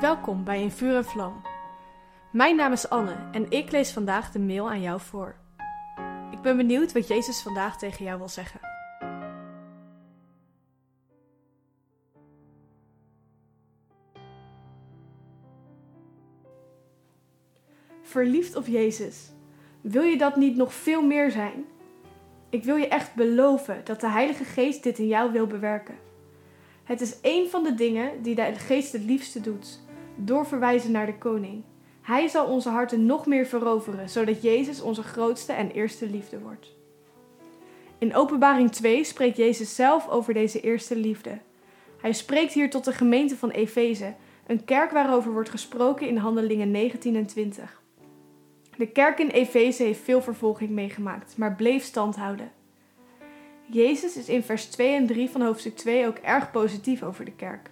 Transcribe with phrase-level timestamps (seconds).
[0.00, 1.42] Welkom bij In Vuur en Vlam.
[2.32, 5.36] Mijn naam is Anne en ik lees vandaag de mail aan jou voor.
[6.30, 8.60] Ik ben benieuwd wat Jezus vandaag tegen jou wil zeggen.
[18.02, 19.30] Verliefd op Jezus.
[19.80, 21.64] Wil je dat niet nog veel meer zijn?
[22.50, 25.94] Ik wil je echt beloven dat de Heilige Geest dit in jou wil bewerken.
[26.84, 29.82] Het is een van de dingen die de Geest het liefste doet:
[30.16, 31.62] doorverwijzen naar de Koning.
[32.02, 36.72] Hij zal onze harten nog meer veroveren, zodat Jezus onze grootste en eerste liefde wordt.
[37.98, 41.38] In Openbaring 2 spreekt Jezus zelf over deze eerste liefde.
[42.00, 44.14] Hij spreekt hier tot de gemeente van Efeze,
[44.46, 47.82] een kerk waarover wordt gesproken in Handelingen 19 en 20.
[48.76, 52.52] De kerk in Efeze heeft veel vervolging meegemaakt, maar bleef stand houden.
[53.66, 57.32] Jezus is in vers 2 en 3 van hoofdstuk 2 ook erg positief over de
[57.32, 57.70] kerk.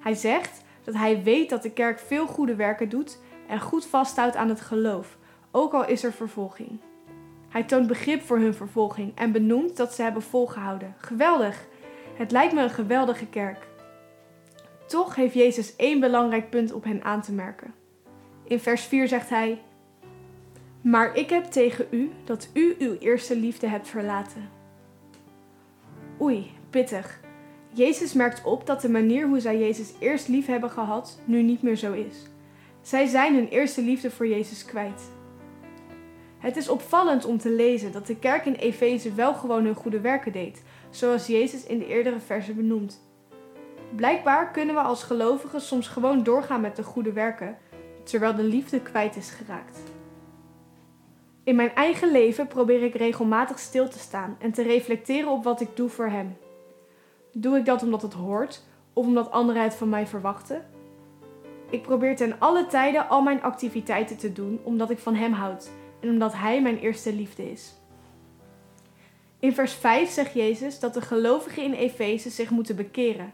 [0.00, 4.36] Hij zegt dat hij weet dat de kerk veel goede werken doet en goed vasthoudt
[4.36, 5.18] aan het geloof,
[5.50, 6.80] ook al is er vervolging.
[7.48, 10.94] Hij toont begrip voor hun vervolging en benoemt dat ze hebben volgehouden.
[10.98, 11.66] Geweldig!
[12.14, 13.68] Het lijkt me een geweldige kerk.
[14.86, 17.74] Toch heeft Jezus één belangrijk punt op hen aan te merken.
[18.44, 19.62] In vers 4 zegt hij:
[20.80, 24.48] Maar ik heb tegen u dat u uw eerste liefde hebt verlaten.
[26.20, 27.20] Oei, pittig.
[27.72, 31.62] Jezus merkt op dat de manier hoe zij Jezus eerst lief hebben gehad nu niet
[31.62, 32.16] meer zo is.
[32.80, 35.10] Zij zijn hun eerste liefde voor Jezus kwijt.
[36.38, 40.00] Het is opvallend om te lezen dat de kerk in Efeze wel gewoon hun goede
[40.00, 43.00] werken deed, zoals Jezus in de eerdere versen benoemt.
[43.96, 47.58] Blijkbaar kunnen we als gelovigen soms gewoon doorgaan met de goede werken,
[48.04, 49.78] terwijl de liefde kwijt is geraakt.
[51.44, 55.60] In mijn eigen leven probeer ik regelmatig stil te staan en te reflecteren op wat
[55.60, 56.36] ik doe voor Hem.
[57.32, 60.66] Doe ik dat omdat het hoort of omdat anderen het van mij verwachten?
[61.70, 65.70] Ik probeer ten alle tijden al mijn activiteiten te doen omdat ik van Hem houd
[66.00, 67.74] en omdat Hij mijn eerste liefde is.
[69.38, 73.32] In vers 5 zegt Jezus dat de gelovigen in Efeze zich moeten bekeren.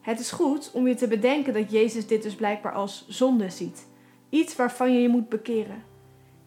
[0.00, 3.86] Het is goed om je te bedenken dat Jezus dit dus blijkbaar als zonde ziet.
[4.28, 5.84] Iets waarvan je je moet bekeren.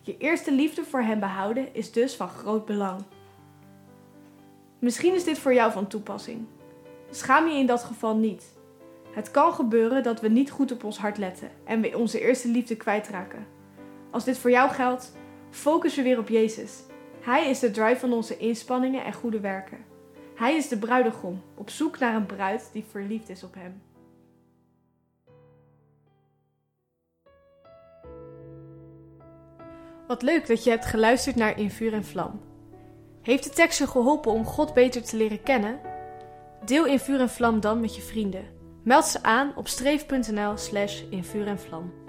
[0.02, 3.04] Je eerste liefde voor Hem behouden is dus van groot belang.
[4.86, 6.46] Misschien is dit voor jou van toepassing.
[7.10, 8.44] Schaam je in dat geval niet.
[9.12, 12.48] Het kan gebeuren dat we niet goed op ons hart letten en we onze eerste
[12.48, 13.48] liefde kwijtraken.
[14.12, 15.12] Als dit voor jou geldt,
[15.50, 16.84] focus je weer op Jezus.
[17.22, 19.86] Hij is de drive van onze inspanningen en goede werken.
[20.36, 23.82] Hij is de bruidegom, op zoek naar een bruid die verliefd is op hem.
[30.08, 32.40] Wat leuk dat je hebt geluisterd naar In Vuur en Vlam.
[33.26, 35.80] Heeft de tekst je geholpen om God beter te leren kennen?
[36.66, 38.46] Deel In Vuur en Vlam dan met je vrienden.
[38.84, 42.05] Meld ze aan op streef.nl slash in vuur en vlam.